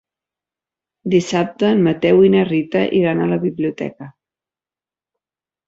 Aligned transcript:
Dissabte 1.13 1.69
en 1.75 1.83
Mateu 1.89 2.25
i 2.29 2.33
na 2.37 2.43
Rita 2.49 2.83
iran 3.03 3.21
a 3.21 3.29
la 3.35 3.39
biblioteca. 3.47 4.11